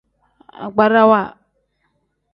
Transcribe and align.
Agbarawa. 0.63 1.21